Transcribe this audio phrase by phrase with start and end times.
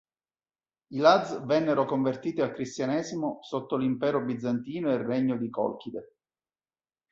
[0.87, 6.15] I laz vennero convertiti al cristianesimo sotto l'Impero bizantino e il regno di Colchide.